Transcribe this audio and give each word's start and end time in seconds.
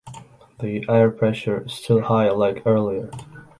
The 0.61 0.83
air 0.89 1.11
pressure 1.11 1.63
is 1.67 1.73
still 1.73 2.01
high 2.01 2.31
like 2.31 2.63
earlier. 2.65 3.11